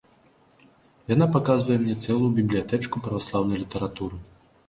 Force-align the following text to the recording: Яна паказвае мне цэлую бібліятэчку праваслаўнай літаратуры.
Яна 1.13 1.25
паказвае 1.35 1.75
мне 1.83 1.95
цэлую 2.05 2.31
бібліятэчку 2.39 3.03
праваслаўнай 3.09 3.57
літаратуры. 3.65 4.17